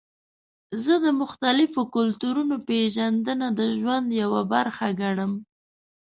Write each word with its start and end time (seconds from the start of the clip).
زه 0.83 0.93
د 1.05 1.07
مختلفو 1.21 1.81
کلتورونو 1.95 2.55
پیژندنه 2.67 3.47
د 3.59 3.61
ژوند 3.77 4.07
یوه 4.21 4.41
برخه 4.53 4.87
ګڼم. 5.01 5.31